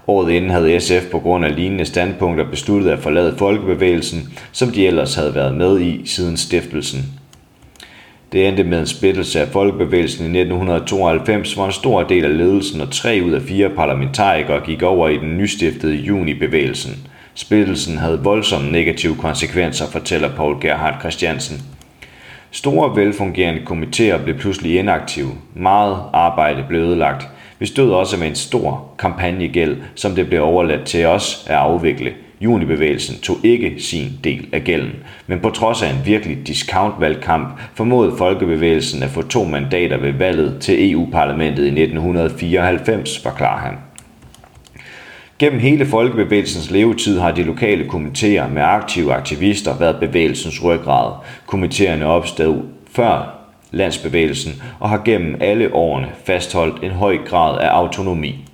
Året 0.08 0.32
inden 0.32 0.52
havde 0.52 0.80
SF 0.80 1.12
på 1.12 1.20
grund 1.20 1.46
af 1.46 1.56
lignende 1.56 1.86
standpunkter 1.86 2.50
besluttet 2.50 2.90
at 2.90 3.00
forlade 3.00 3.36
folkebevægelsen, 3.38 4.34
som 4.52 4.70
de 4.70 4.88
ellers 4.88 5.16
havde 5.16 5.36
været 5.36 5.56
med 5.56 5.82
i 5.82 6.02
siden 6.06 6.38
stiftelsen. 6.38 7.17
Det 8.32 8.48
endte 8.48 8.64
med 8.64 8.80
en 8.80 8.88
splittelse 8.88 9.42
af 9.42 9.48
folkebevægelsen 9.48 10.36
i 10.36 10.40
1992, 10.40 11.54
hvor 11.54 11.66
en 11.66 11.72
stor 11.72 12.04
del 12.04 12.26
af 12.26 12.38
ledelsen 12.38 12.82
og 12.82 12.92
tre 12.92 13.22
ud 13.26 13.32
af 13.32 13.42
fire 13.42 13.70
parlamentarikere 13.70 14.66
gik 14.66 14.82
over 14.82 15.10
i 15.10 15.18
den 15.18 15.38
nystiftede 15.38 15.96
junibevægelsen. 15.96 17.08
Splittelsen 17.34 17.98
havde 17.98 18.24
voldsomme 18.24 18.72
negative 18.72 19.16
konsekvenser, 19.16 19.86
fortæller 19.86 20.36
Paul 20.36 20.62
Gerhard 20.62 21.00
Christiansen. 21.00 21.62
Store 22.52 22.96
velfungerende 22.96 23.62
komitéer 23.62 24.24
blev 24.24 24.38
pludselig 24.38 24.80
inaktive. 24.80 25.32
Meget 25.56 25.98
arbejde 26.14 26.66
blev 26.68 26.82
ødelagt. 26.82 27.28
Vi 27.60 27.66
stod 27.66 27.92
også 27.92 28.18
med 28.18 28.28
en 28.28 28.36
stor 28.36 28.90
kampagnegæld, 29.00 29.78
som 29.96 30.16
det 30.16 30.28
blev 30.28 30.44
overladt 30.44 30.86
til 30.86 31.06
os 31.06 31.46
at 31.50 31.56
afvikle. 31.56 32.14
Junibevægelsen 32.42 33.20
tog 33.22 33.38
ikke 33.44 33.76
sin 33.78 34.20
del 34.24 34.48
af 34.54 34.64
gælden, 34.64 34.96
men 35.28 35.40
på 35.40 35.50
trods 35.50 35.82
af 35.82 35.90
en 35.90 36.06
virkelig 36.06 36.48
discount-valgkamp 36.48 37.60
formåede 37.74 38.18
Folkebevægelsen 38.18 39.04
at 39.04 39.10
få 39.10 39.22
to 39.22 39.44
mandater 39.44 39.98
ved 39.98 40.12
valget 40.12 40.62
til 40.62 40.92
EU-parlamentet 40.92 41.64
i 41.64 41.82
1994, 41.82 43.20
forklarer 43.20 43.60
han. 43.60 43.74
Gennem 45.40 45.60
hele 45.60 45.86
folkebevægelsens 45.86 46.72
levetid 46.72 47.20
har 47.20 47.32
de 47.32 47.44
lokale 47.44 47.84
komitéer 47.84 48.48
med 48.48 48.62
aktive 48.62 49.14
aktivister 49.14 49.78
været 49.78 50.00
bevægelsens 50.00 50.64
ryggrad. 50.64 51.14
Komitéerne 51.54 52.04
opstod 52.04 52.64
før 52.92 53.38
landsbevægelsen 53.72 54.62
og 54.80 54.90
har 54.90 55.02
gennem 55.06 55.36
alle 55.40 55.74
årene 55.74 56.08
fastholdt 56.26 56.84
en 56.84 56.92
høj 56.92 57.18
grad 57.26 57.60
af 57.60 57.68
autonomi. 57.68 58.46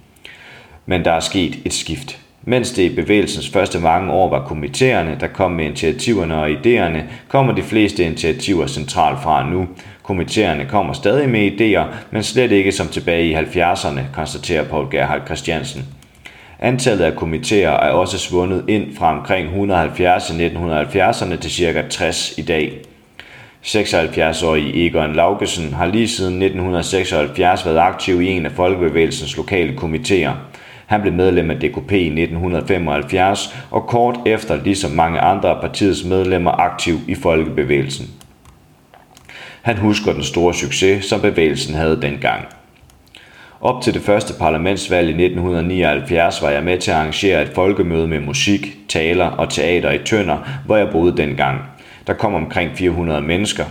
Men 0.85 1.05
der 1.05 1.11
er 1.11 1.19
sket 1.19 1.59
et 1.65 1.73
skift. 1.73 2.22
Mens 2.45 2.71
det 2.71 2.83
i 2.83 2.95
bevægelsens 2.95 3.49
første 3.49 3.79
mange 3.79 4.11
år 4.11 4.29
var 4.29 4.47
komiteerne, 4.47 5.17
der 5.19 5.27
kom 5.27 5.51
med 5.51 5.65
initiativerne 5.65 6.35
og 6.35 6.49
idéerne, 6.49 7.01
kommer 7.27 7.53
de 7.53 7.63
fleste 7.63 8.03
initiativer 8.03 8.67
centralt 8.67 9.23
fra 9.23 9.49
nu. 9.49 9.67
Komiteerne 10.03 10.65
kommer 10.65 10.93
stadig 10.93 11.29
med 11.29 11.51
idéer, 11.51 11.83
men 12.11 12.23
slet 12.23 12.51
ikke 12.51 12.71
som 12.71 12.87
tilbage 12.87 13.25
i 13.25 13.35
70'erne, 13.35 13.99
konstaterer 14.13 14.63
Paul 14.63 14.91
Gerhard 14.91 15.25
Christiansen. 15.25 15.85
Antallet 16.59 17.05
af 17.05 17.15
komiteer 17.15 17.69
er 17.69 17.91
også 17.91 18.17
svundet 18.17 18.63
ind 18.67 18.95
fra 18.97 19.17
omkring 19.19 19.47
170 19.47 20.29
i 20.29 20.47
1970'erne 20.47 21.35
til 21.35 21.51
ca. 21.51 21.83
60 21.89 22.37
i 22.37 22.41
dag. 22.41 22.73
76-årige 23.63 24.85
Egon 24.85 25.13
Laugesen 25.13 25.73
har 25.73 25.85
lige 25.85 26.07
siden 26.07 26.41
1976 26.41 27.65
været 27.65 27.77
aktiv 27.77 28.21
i 28.21 28.27
en 28.27 28.45
af 28.45 28.51
folkebevægelsens 28.51 29.37
lokale 29.37 29.77
komiteer. 29.77 30.33
Han 30.93 31.01
blev 31.01 31.13
medlem 31.13 31.51
af 31.51 31.55
DKP 31.55 31.91
i 31.91 32.07
1975 32.07 33.55
og 33.71 33.87
kort 33.87 34.19
efter, 34.25 34.63
ligesom 34.63 34.91
mange 34.91 35.19
andre 35.19 35.49
af 35.49 35.61
partiets 35.61 36.05
medlemmer, 36.05 36.51
aktiv 36.51 36.97
i 37.07 37.15
folkebevægelsen. 37.15 38.07
Han 39.61 39.77
husker 39.77 40.13
den 40.13 40.23
store 40.23 40.53
succes, 40.53 41.05
som 41.05 41.21
bevægelsen 41.21 41.75
havde 41.75 42.01
dengang. 42.01 42.45
Op 43.61 43.81
til 43.81 43.93
det 43.93 44.01
første 44.01 44.33
parlamentsvalg 44.39 45.07
i 45.07 45.23
1979 45.23 46.41
var 46.41 46.49
jeg 46.49 46.63
med 46.63 46.77
til 46.77 46.91
at 46.91 46.97
arrangere 46.97 47.41
et 47.41 47.51
folkemøde 47.55 48.07
med 48.07 48.19
musik, 48.19 48.77
taler 48.89 49.25
og 49.25 49.49
teater 49.49 49.91
i 49.91 49.99
Tønder, 50.05 50.37
hvor 50.65 50.77
jeg 50.77 50.89
boede 50.91 51.17
dengang– 51.17 51.61
der 52.07 52.13
kom 52.13 52.33
omkring 52.33 52.71
400 52.77 53.21
mennesker. 53.21 53.65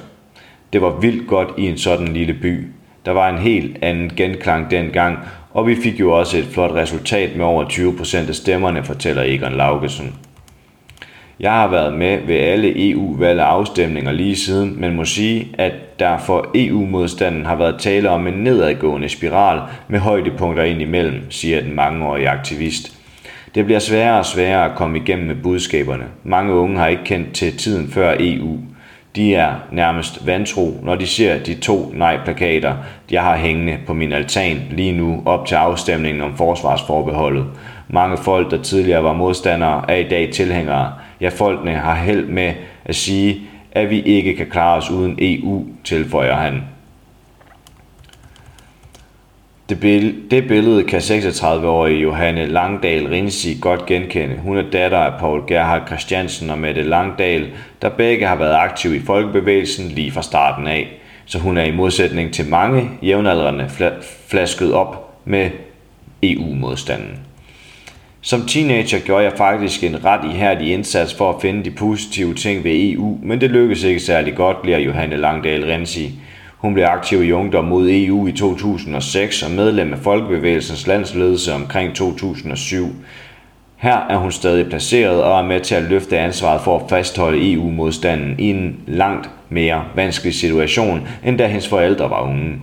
Det 0.72 0.82
var 0.82 1.00
vildt 1.00 1.28
godt 1.28 1.48
i 1.58 1.66
en 1.66 1.78
sådan 1.78 2.08
lille 2.08 2.34
by. 2.34 2.66
Der 3.06 3.12
var 3.12 3.28
en 3.28 3.38
helt 3.38 3.78
anden 3.82 4.12
genklang 4.16 4.70
dengang, 4.70 5.18
og 5.54 5.66
vi 5.66 5.74
fik 5.74 6.00
jo 6.00 6.12
også 6.12 6.38
et 6.38 6.44
flot 6.44 6.74
resultat 6.74 7.36
med 7.36 7.44
over 7.44 7.64
20% 7.64 8.28
af 8.28 8.34
stemmerne, 8.34 8.84
fortæller 8.84 9.22
Egon 9.22 9.52
Laugesen. 9.52 10.14
Jeg 11.40 11.52
har 11.52 11.68
været 11.68 11.92
med 11.92 12.18
ved 12.26 12.34
alle 12.34 12.90
EU-valg 12.90 13.40
og 13.40 13.52
afstemninger 13.52 14.12
lige 14.12 14.36
siden, 14.36 14.80
men 14.80 14.96
må 14.96 15.04
sige, 15.04 15.48
at 15.58 15.72
der 15.98 16.18
for 16.18 16.50
EU-modstanden 16.54 17.46
har 17.46 17.56
været 17.56 17.76
tale 17.78 18.10
om 18.10 18.26
en 18.26 18.34
nedadgående 18.34 19.08
spiral 19.08 19.60
med 19.88 19.98
højdepunkter 19.98 20.62
ind 20.62 20.82
imellem, 20.82 21.30
siger 21.30 21.60
den 21.60 21.74
mangeårige 21.74 22.28
aktivist. 22.28 22.98
Det 23.54 23.64
bliver 23.64 23.78
sværere 23.78 24.18
og 24.18 24.26
sværere 24.26 24.64
at 24.64 24.76
komme 24.76 24.98
igennem 24.98 25.26
med 25.26 25.36
budskaberne. 25.42 26.04
Mange 26.24 26.54
unge 26.54 26.78
har 26.78 26.86
ikke 26.86 27.04
kendt 27.04 27.32
til 27.32 27.56
tiden 27.56 27.88
før 27.88 28.16
EU. 28.20 28.58
De 29.16 29.34
er 29.34 29.54
nærmest 29.72 30.26
vantro, 30.26 30.80
når 30.82 30.94
de 30.94 31.06
ser 31.06 31.38
de 31.38 31.54
to 31.54 31.92
nej-plakater, 31.94 32.74
jeg 33.10 33.22
har 33.22 33.36
hængende 33.36 33.78
på 33.86 33.94
min 33.94 34.12
altan 34.12 34.62
lige 34.70 34.92
nu 34.92 35.22
op 35.26 35.46
til 35.46 35.54
afstemningen 35.54 36.22
om 36.22 36.36
forsvarsforbeholdet. 36.36 37.46
Mange 37.88 38.16
folk, 38.16 38.50
der 38.50 38.62
tidligere 38.62 39.04
var 39.04 39.12
modstandere, 39.12 39.90
er 39.90 39.96
i 39.96 40.08
dag 40.08 40.30
tilhængere. 40.30 40.92
Ja, 41.20 41.28
folkene 41.28 41.72
har 41.72 41.94
held 41.94 42.26
med 42.26 42.52
at 42.84 42.94
sige, 42.94 43.40
at 43.72 43.90
vi 43.90 44.02
ikke 44.02 44.36
kan 44.36 44.46
klare 44.50 44.76
os 44.76 44.90
uden 44.90 45.18
EU, 45.18 45.64
tilføjer 45.84 46.34
han. 46.34 46.62
Det, 49.72 49.80
billede, 49.80 50.14
det 50.30 50.48
billede 50.48 50.84
kan 50.84 50.98
36-årige 51.00 52.00
Johanne 52.00 52.46
Langdal 52.46 53.06
Rinsi 53.06 53.58
godt 53.60 53.86
genkende. 53.86 54.36
Hun 54.36 54.56
er 54.56 54.70
datter 54.72 54.98
af 54.98 55.20
Paul 55.20 55.42
Gerhard 55.46 55.86
Christiansen 55.86 56.50
og 56.50 56.58
Mette 56.58 56.82
Langdal, 56.82 57.50
der 57.82 57.88
begge 57.88 58.26
har 58.26 58.36
været 58.36 58.54
aktive 58.54 58.96
i 58.96 59.00
folkebevægelsen 59.00 59.88
lige 59.88 60.12
fra 60.12 60.22
starten 60.22 60.66
af. 60.66 60.88
Så 61.26 61.38
hun 61.38 61.58
er 61.58 61.64
i 61.64 61.70
modsætning 61.70 62.32
til 62.32 62.48
mange 62.48 62.90
jævnaldrende 63.02 63.70
flasket 64.28 64.72
op 64.72 65.18
med 65.24 65.50
EU-modstanden. 66.22 67.18
Som 68.20 68.46
teenager 68.46 68.98
gjorde 68.98 69.24
jeg 69.24 69.32
faktisk 69.36 69.84
en 69.84 70.04
ret 70.04 70.30
ihærdig 70.34 70.72
indsats 70.72 71.14
for 71.14 71.32
at 71.32 71.42
finde 71.42 71.64
de 71.64 71.70
positive 71.70 72.34
ting 72.34 72.64
ved 72.64 72.72
EU, 72.74 73.18
men 73.22 73.40
det 73.40 73.50
lykkedes 73.50 73.82
ikke 73.82 74.00
særlig 74.00 74.34
godt, 74.34 74.62
bliver 74.62 74.78
Johanne 74.78 75.16
Langdal 75.16 75.64
Rensi. 75.64 76.10
Hun 76.62 76.74
blev 76.74 76.84
aktiv 76.84 77.22
i 77.22 77.32
Ungdom 77.32 77.64
mod 77.64 77.88
EU 77.90 78.26
i 78.26 78.32
2006 78.32 79.42
og 79.42 79.50
medlem 79.50 79.92
af 79.92 79.98
Folkebevægelsens 79.98 80.86
landsledelse 80.86 81.54
omkring 81.54 81.94
2007. 81.94 82.86
Her 83.76 83.96
er 84.10 84.16
hun 84.16 84.32
stadig 84.32 84.66
placeret 84.66 85.22
og 85.22 85.38
er 85.38 85.42
med 85.42 85.60
til 85.60 85.74
at 85.74 85.82
løfte 85.82 86.18
ansvaret 86.18 86.60
for 86.60 86.78
at 86.78 86.90
fastholde 86.90 87.52
EU-modstanden 87.52 88.34
i 88.38 88.50
en 88.50 88.76
langt 88.86 89.30
mere 89.48 89.84
vanskelig 89.94 90.34
situation, 90.34 91.08
end 91.24 91.38
da 91.38 91.46
hendes 91.46 91.68
forældre 91.68 92.10
var 92.10 92.22
unge. 92.22 92.60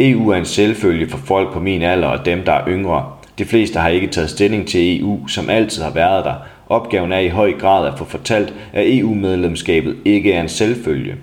EU 0.00 0.28
er 0.28 0.36
en 0.36 0.44
selvfølge 0.44 1.08
for 1.10 1.18
folk 1.18 1.52
på 1.52 1.60
min 1.60 1.82
alder 1.82 2.08
og 2.08 2.26
dem, 2.26 2.42
der 2.44 2.52
er 2.52 2.68
yngre. 2.68 3.12
De 3.38 3.44
fleste 3.44 3.78
har 3.78 3.88
ikke 3.88 4.06
taget 4.06 4.30
stilling 4.30 4.68
til 4.68 5.00
EU, 5.00 5.26
som 5.26 5.50
altid 5.50 5.82
har 5.82 5.92
været 5.92 6.24
der. 6.24 6.34
Opgaven 6.68 7.12
er 7.12 7.18
i 7.18 7.28
høj 7.28 7.52
grad 7.52 7.86
at 7.86 7.98
få 7.98 8.04
fortalt, 8.04 8.54
at 8.72 8.98
EU-medlemskabet 8.98 9.96
ikke 10.04 10.32
er 10.32 10.40
en 10.40 10.48
selvfølge. 10.48 11.14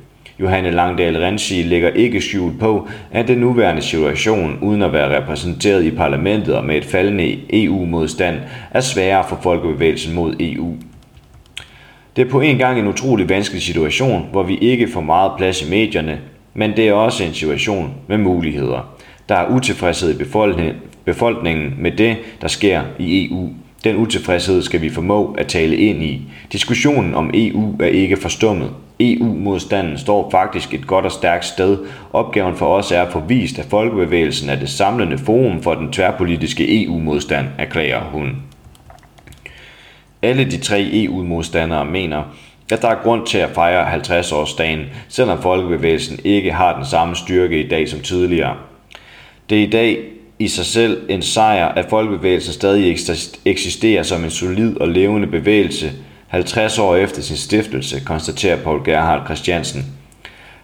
Johanne 0.41 0.71
Langdal 0.71 1.17
Rensi 1.17 1.61
lægger 1.61 1.89
ikke 1.89 2.21
skjult 2.21 2.59
på, 2.59 2.87
at 3.11 3.27
den 3.27 3.37
nuværende 3.37 3.81
situation, 3.81 4.57
uden 4.61 4.81
at 4.81 4.93
være 4.93 5.17
repræsenteret 5.17 5.83
i 5.83 5.91
parlamentet 5.91 6.55
og 6.55 6.65
med 6.65 6.75
et 6.75 6.85
faldende 6.85 7.39
EU-modstand, 7.53 8.35
er 8.71 8.81
sværere 8.81 9.25
for 9.29 9.39
folkebevægelsen 9.43 10.15
mod 10.15 10.35
EU. 10.39 10.75
Det 12.15 12.25
er 12.25 12.29
på 12.29 12.41
en 12.41 12.57
gang 12.57 12.79
en 12.79 12.87
utrolig 12.87 13.29
vanskelig 13.29 13.61
situation, 13.61 14.27
hvor 14.31 14.43
vi 14.43 14.57
ikke 14.57 14.87
får 14.87 15.01
meget 15.01 15.31
plads 15.37 15.61
i 15.61 15.69
medierne, 15.69 16.19
men 16.53 16.75
det 16.75 16.87
er 16.87 16.93
også 16.93 17.23
en 17.23 17.33
situation 17.33 17.93
med 18.07 18.17
muligheder. 18.17 18.95
Der 19.29 19.35
er 19.35 19.49
utilfredshed 19.49 20.19
i 20.19 20.23
befolkningen 21.05 21.73
med 21.77 21.91
det, 21.91 22.17
der 22.41 22.47
sker 22.47 22.81
i 22.99 23.27
EU. 23.27 23.49
Den 23.83 23.95
utilfredshed 23.95 24.61
skal 24.61 24.81
vi 24.81 24.89
formå 24.89 25.35
at 25.37 25.47
tale 25.47 25.75
ind 25.75 26.03
i. 26.03 26.21
Diskussionen 26.51 27.15
om 27.15 27.31
EU 27.33 27.75
er 27.79 27.87
ikke 27.87 28.17
forstummet. 28.17 28.69
EU-modstanden 28.99 29.97
står 29.97 30.29
faktisk 30.29 30.73
et 30.73 30.87
godt 30.87 31.05
og 31.05 31.11
stærkt 31.11 31.45
sted. 31.45 31.77
Opgaven 32.13 32.55
for 32.55 32.75
os 32.75 32.91
er 32.91 33.01
at 33.01 33.11
få 33.11 33.19
vist, 33.19 33.59
at 33.59 33.65
folkebevægelsen 33.65 34.49
er 34.49 34.55
det 34.55 34.69
samlende 34.69 35.17
forum 35.17 35.63
for 35.63 35.73
den 35.73 35.91
tværpolitiske 35.91 36.83
EU-modstand, 36.83 37.47
erklærer 37.57 38.03
hun. 38.03 38.35
Alle 40.21 40.45
de 40.45 40.57
tre 40.57 40.89
EU-modstandere 40.93 41.85
mener, 41.85 42.23
at 42.71 42.81
der 42.81 42.87
er 42.87 43.03
grund 43.03 43.27
til 43.27 43.37
at 43.37 43.49
fejre 43.49 43.93
50-årsdagen, 43.95 44.79
selvom 45.09 45.41
folkebevægelsen 45.41 46.19
ikke 46.23 46.51
har 46.51 46.75
den 46.75 46.85
samme 46.85 47.15
styrke 47.15 47.63
i 47.63 47.67
dag 47.67 47.89
som 47.89 47.99
tidligere. 47.99 48.55
Det 49.49 49.59
er 49.59 49.63
i 49.63 49.69
dag 49.69 49.97
i 50.41 50.47
sig 50.47 50.65
selv 50.65 51.01
en 51.09 51.21
sejr, 51.21 51.67
at 51.67 51.85
folkebevægelsen 51.89 52.53
stadig 52.53 52.97
eksisterer 53.45 54.03
som 54.03 54.23
en 54.23 54.29
solid 54.29 54.77
og 54.77 54.87
levende 54.87 55.27
bevægelse 55.27 55.91
50 56.27 56.79
år 56.79 56.95
efter 56.95 57.21
sin 57.21 57.37
stiftelse, 57.37 58.01
konstaterer 58.05 58.63
Paul 58.63 58.85
Gerhard 58.85 59.25
Christiansen. 59.25 59.85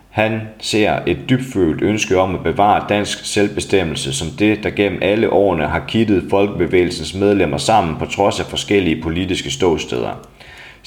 Han 0.10 0.42
ser 0.60 1.00
et 1.08 1.18
dybfølt 1.30 1.82
ønske 1.82 2.20
om 2.20 2.36
at 2.36 2.44
bevare 2.44 2.86
dansk 2.90 3.26
selvbestemmelse 3.26 4.14
som 4.14 4.28
det, 4.40 4.64
der 4.64 4.70
gennem 4.70 5.00
alle 5.02 5.30
årene 5.30 5.68
har 5.68 5.84
kittet 5.88 6.24
folkebevægelsens 6.30 7.14
medlemmer 7.14 7.58
sammen 7.58 7.96
på 8.00 8.06
trods 8.06 8.40
af 8.40 8.46
forskellige 8.46 9.02
politiske 9.02 9.52
ståsteder. 9.52 10.28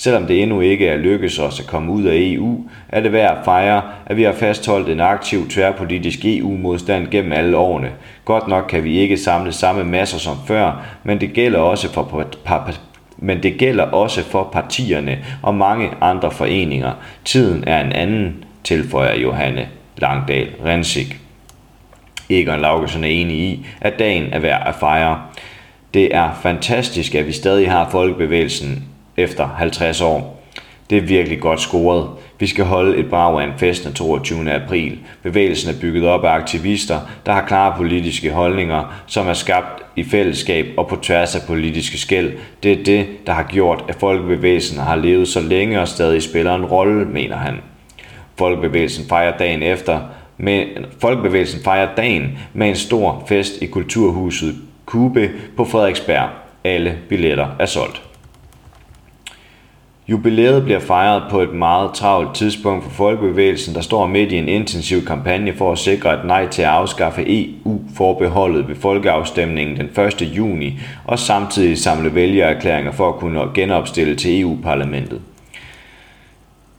Selvom 0.02 0.26
det 0.26 0.42
endnu 0.42 0.61
ikke 0.61 0.87
er 0.87 0.97
lykkedes 0.97 1.38
os 1.38 1.61
at 1.61 1.66
komme 1.66 1.92
ud 1.92 2.04
af 2.04 2.16
EU, 2.16 2.64
er 2.88 3.00
det 3.00 3.12
værd 3.12 3.38
at 3.38 3.45
fejre, 3.45 3.83
at 4.07 4.16
vi 4.16 4.23
har 4.23 4.33
fastholdt 4.33 4.88
en 4.88 5.00
aktiv 5.00 5.49
tværpolitisk 5.49 6.19
EU-modstand 6.25 7.09
gennem 7.11 7.33
alle 7.33 7.57
årene. 7.57 7.90
Godt 8.25 8.49
nok 8.49 8.64
kan 8.69 8.85
vi 8.85 8.99
ikke 8.99 9.16
samle 9.16 9.52
samme 9.52 9.85
masser 9.85 10.19
som 10.19 10.37
før, 10.47 10.87
men 11.04 11.21
det 11.21 11.33
gælder 11.33 11.59
også 11.59 11.92
for 11.92 12.25
men 13.16 13.42
det 13.42 13.59
gælder 13.59 13.85
også 13.85 14.25
for 14.25 14.49
partierne 14.52 15.19
og 15.42 15.54
mange 15.54 15.90
andre 16.00 16.30
foreninger. 16.30 16.92
Tiden 17.25 17.64
er 17.66 17.85
en 17.85 17.92
anden, 17.92 18.45
tilføjer 18.64 19.21
Johanne 19.21 19.69
Langdal 19.97 20.49
Rensik. 20.64 21.16
Egon 22.30 22.61
Laugesen 22.61 23.04
er 23.04 23.09
enig 23.09 23.37
i, 23.37 23.66
at 23.80 23.99
dagen 23.99 24.33
er 24.33 24.38
værd 24.38 24.62
at 24.66 24.75
fejre. 24.75 25.23
Det 25.95 26.14
er 26.14 26.38
fantastisk, 26.42 27.14
at 27.14 27.26
vi 27.26 27.33
stadig 27.33 27.71
har 27.71 27.88
folkebevægelsen 27.90 28.90
efter 29.23 29.47
50 29.59 30.00
år. 30.00 30.41
Det 30.91 30.99
er 30.99 31.03
virkelig 31.03 31.41
godt 31.41 31.61
scoret. 31.61 32.09
Vi 32.39 32.47
skal 32.47 32.65
holde 32.65 32.99
et 32.99 33.11
brag 33.11 33.41
af 33.41 33.47
en 33.47 33.59
fest 33.59 33.85
den 33.85 33.93
22. 33.93 34.53
april. 34.53 34.99
Bevægelsen 35.23 35.75
er 35.75 35.81
bygget 35.81 36.05
op 36.07 36.25
af 36.25 36.31
aktivister, 36.31 36.99
der 37.27 37.33
har 37.33 37.47
klare 37.47 37.75
politiske 37.77 38.31
holdninger, 38.31 39.03
som 39.07 39.29
er 39.29 39.33
skabt 39.33 39.83
i 39.97 40.05
fællesskab 40.05 40.67
og 40.77 40.89
på 40.89 40.97
tværs 40.97 41.37
af 41.37 41.41
politiske 41.47 41.99
skæld. 41.99 42.33
Det 42.62 42.73
er 42.73 42.85
det, 42.85 43.07
der 43.27 43.33
har 43.33 43.43
gjort, 43.43 43.85
at 43.89 43.95
folkebevægelsen 43.95 44.79
har 44.79 44.97
levet 44.97 45.29
så 45.29 45.41
længe 45.41 45.81
og 45.81 45.89
stadig 45.89 46.23
spiller 46.23 46.55
en 46.55 46.65
rolle, 46.65 47.05
mener 47.05 47.37
han. 47.37 47.55
Folkebevægelsen 48.37 49.09
fejrer 49.09 49.37
dagen 49.37 49.62
efter 49.62 50.00
med, 50.39 50.65
Folkebevægelsen 51.00 51.65
fejrer 51.65 51.89
dagen 51.97 52.39
med 52.55 52.69
en 52.69 52.77
stor 52.77 53.25
fest 53.29 53.62
i 53.62 53.67
Kulturhuset 53.67 54.55
Kube 54.87 55.31
på 55.57 55.65
Frederiksberg. 55.65 56.29
Alle 56.65 56.99
billetter 57.09 57.49
er 57.59 57.67
solgt. 57.67 58.10
Jubilæet 60.11 60.64
bliver 60.64 60.81
fejret 60.81 61.23
på 61.31 61.40
et 61.40 61.52
meget 61.52 61.90
travlt 61.95 62.35
tidspunkt 62.35 62.85
for 62.85 62.90
folkebevægelsen, 62.90 63.75
der 63.75 63.81
står 63.81 64.07
midt 64.07 64.33
i 64.33 64.37
en 64.37 64.49
intensiv 64.49 65.05
kampagne 65.05 65.55
for 65.57 65.73
at 65.73 65.79
sikre 65.79 66.14
et 66.14 66.25
nej 66.25 66.47
til 66.47 66.62
at 66.62 66.69
afskaffe 66.69 67.25
EU-forbeholdet 67.26 68.69
ved 68.69 68.76
folkeafstemningen 68.76 69.76
den 69.76 70.05
1. 70.05 70.23
juni, 70.23 70.79
og 71.05 71.19
samtidig 71.19 71.79
samle 71.79 72.14
vælgererklæringer 72.14 72.93
for 72.93 73.09
at 73.09 73.14
kunne 73.14 73.40
genopstille 73.55 74.17
til 74.17 74.40
EU-parlamentet. 74.40 75.21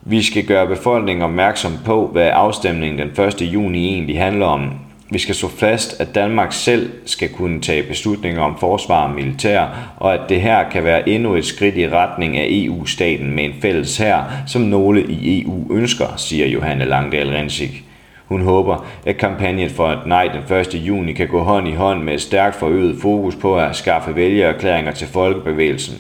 Vi 0.02 0.22
skal 0.22 0.46
gøre 0.46 0.68
befolkningen 0.68 1.24
opmærksom 1.24 1.72
på, 1.86 2.08
hvad 2.08 2.30
afstemningen 2.34 3.00
den 3.00 3.26
1. 3.26 3.42
juni 3.42 3.88
egentlig 3.94 4.20
handler 4.20 4.46
om, 4.46 4.72
vi 5.12 5.20
skal 5.20 5.36
slå 5.36 5.50
fast, 5.50 6.02
at 6.02 6.16
Danmark 6.16 6.54
selv 6.54 6.92
skal 7.06 7.30
kunne 7.30 7.62
tage 7.62 7.84
beslutninger 7.84 8.42
om 8.42 8.58
forsvar 8.60 9.04
og 9.08 9.16
militær, 9.16 9.68
og 9.98 10.14
at 10.14 10.20
det 10.30 10.42
her 10.42 10.70
kan 10.70 10.84
være 10.84 11.10
endnu 11.10 11.36
et 11.36 11.46
skridt 11.46 11.78
i 11.78 11.90
retning 11.90 12.38
af 12.38 12.48
EU-staten 12.50 13.32
med 13.36 13.44
en 13.44 13.54
fælles 13.62 13.98
her, 13.98 14.24
som 14.48 14.62
nogle 14.62 15.04
i 15.04 15.44
EU 15.44 15.74
ønsker, 15.74 16.06
siger 16.18 16.48
Johanne 16.48 16.86
Langdal 16.86 17.30
Rensik. 17.30 17.84
Hun 18.26 18.42
håber, 18.42 18.86
at 19.06 19.18
kampagnen 19.18 19.70
for 19.70 19.88
et 19.88 20.06
nej 20.06 20.30
den 20.50 20.58
1. 20.58 20.74
juni 20.74 21.14
kan 21.14 21.28
gå 21.28 21.44
hånd 21.44 21.68
i 21.68 21.74
hånd 21.74 22.04
med 22.04 22.14
et 22.14 22.22
stærkt 22.22 22.56
forøget 22.56 23.02
fokus 23.02 23.36
på 23.36 23.58
at 23.58 23.76
skaffe 23.76 24.16
vælgererklæringer 24.16 24.92
til 24.92 25.08
folkebevægelsen. 25.08 25.96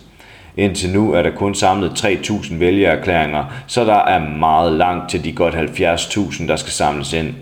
Indtil 0.58 0.89
nu 0.89 1.13
er 1.13 1.21
der 1.21 1.32
kun 1.32 1.56
samlet 1.56 1.89
3.000 1.89 2.56
vælgererklæringer, 2.56 3.43
så 3.67 3.86
der 3.86 4.06
er 4.06 4.38
meget 4.38 4.74
langt 4.74 5.10
til 5.10 5.24
de 5.24 5.32
godt 5.32 5.56
70.000, 5.56 6.47
der 6.47 6.56
skal 6.56 6.71
samles 6.71 7.13
ind. 7.13 7.34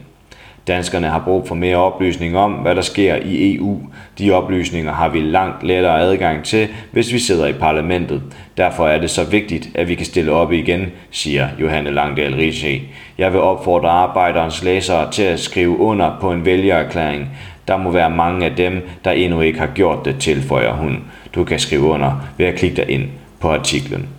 Danskerne 0.69 1.07
har 1.07 1.19
brug 1.19 1.47
for 1.47 1.55
mere 1.55 1.77
oplysning 1.77 2.37
om, 2.37 2.51
hvad 2.51 2.75
der 2.75 2.81
sker 2.81 3.15
i 3.15 3.55
EU. 3.55 3.79
De 4.19 4.31
oplysninger 4.31 4.93
har 4.93 5.09
vi 5.09 5.19
langt 5.19 5.63
lettere 5.63 5.99
adgang 5.99 6.43
til, 6.43 6.67
hvis 6.91 7.13
vi 7.13 7.19
sidder 7.19 7.47
i 7.47 7.53
parlamentet. 7.53 8.21
Derfor 8.57 8.87
er 8.87 8.99
det 8.99 9.09
så 9.09 9.23
vigtigt, 9.23 9.69
at 9.75 9.87
vi 9.87 9.95
kan 9.95 10.05
stille 10.05 10.31
op 10.31 10.51
igen, 10.51 10.85
siger 11.11 11.47
Johanne 11.61 11.91
Langdal 11.91 12.35
Riche. 12.35 12.81
Jeg 13.17 13.33
vil 13.33 13.41
opfordre 13.41 13.89
arbejderens 13.89 14.63
læsere 14.63 15.11
til 15.11 15.23
at 15.23 15.39
skrive 15.39 15.77
under 15.77 16.17
på 16.21 16.31
en 16.31 16.45
vælgererklæring. 16.45 17.29
Der 17.67 17.77
må 17.77 17.91
være 17.91 18.09
mange 18.09 18.45
af 18.45 18.55
dem, 18.55 18.87
der 19.05 19.11
endnu 19.11 19.41
ikke 19.41 19.59
har 19.59 19.67
gjort 19.67 20.05
det, 20.05 20.19
tilføjer 20.19 20.73
hun. 20.73 21.03
Du 21.35 21.43
kan 21.43 21.59
skrive 21.59 21.83
under 21.83 22.25
ved 22.37 22.45
at 22.45 22.55
klikke 22.55 22.75
dig 22.75 22.89
ind 22.89 23.03
på 23.39 23.51
artiklen. 23.51 24.18